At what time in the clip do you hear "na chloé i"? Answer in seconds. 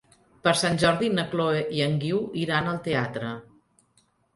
1.19-1.85